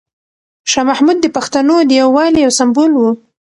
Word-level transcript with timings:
شاه 0.71 0.85
محمود 0.89 1.17
د 1.21 1.27
پښتنو 1.35 1.75
د 1.85 1.91
یووالي 2.01 2.39
یو 2.45 2.51
سمبول 2.59 2.91
و. 2.95 3.01